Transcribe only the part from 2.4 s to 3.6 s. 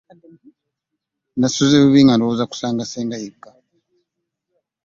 kusanga ssenga yekka.